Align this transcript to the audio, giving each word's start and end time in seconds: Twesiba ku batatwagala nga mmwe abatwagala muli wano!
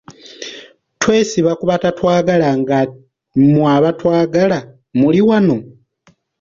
Twesiba 1.01 1.51
ku 1.59 1.63
batatwagala 1.71 2.49
nga 2.59 2.77
mmwe 3.41 3.65
abatwagala 3.77 4.57
muli 4.99 5.21
wano! 5.29 5.55